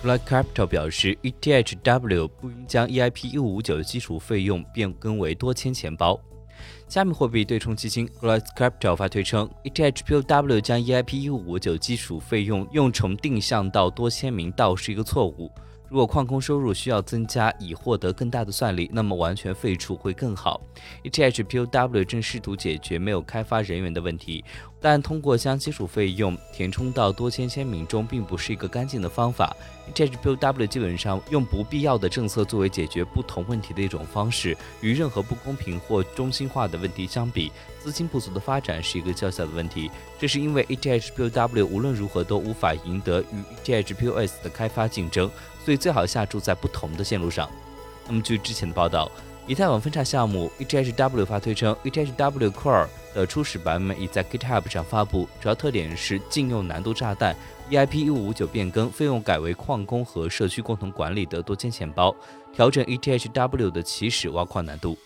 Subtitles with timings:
[0.00, 6.18] Glad Capital 表示，ETHW 不应将 EIP 一五五九的基础费用变更为多签钱包。
[6.86, 15.50] 加密货币对冲基金 Glad Capital 发推称，ETHW 将 EIP 一五五九基础费用用重定向到多签名道是一个错误。
[15.88, 20.60] 如果矿工收入需要增加以获得更大的算力，那么完全废除会更好。
[21.02, 24.44] ETHPOW 正试图解决没有开发人员的问题，
[24.80, 29.56] 但通过将基础费用填充到多签签名中，并不是一个干净的方法。
[29.94, 37.50] ETHPOW 基本上用不必要的政策作为解决不同问题的一种方式，与任何不公平或中心化的问题相比，
[37.80, 39.90] 资金不足的发展是一个较小的问题。
[40.18, 45.30] 这是因为 ETHPOW 无论如何都无法赢得与 ETHPOS 的开发竞争。
[45.68, 47.46] 所以最好下注在不同的线路上。
[48.06, 49.12] 那么，据之前的报道，
[49.46, 57.36] 以太网分叉项目 ETHW 发推称，ETHW Core 的初始版本已在 GitHub 上发布，主要特点是禁用难度炸弹
[57.68, 62.16] ，EIP 一五五九变更，费用改为矿工和社区共同管理的多签钱包，
[62.50, 64.96] 调整 ETHW 的起始挖矿难度。